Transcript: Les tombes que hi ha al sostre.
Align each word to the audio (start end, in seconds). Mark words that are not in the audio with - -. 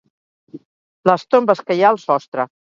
Les 1.11 1.27
tombes 1.37 1.63
que 1.69 1.79
hi 1.79 1.87
ha 1.87 1.95
al 1.97 2.05
sostre. 2.09 2.51